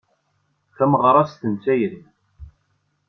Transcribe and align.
Tameɣrast 0.75 1.41
n 1.49 1.53
tayri. 1.63 2.01